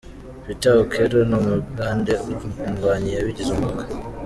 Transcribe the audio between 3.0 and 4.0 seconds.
yabigize umwuga.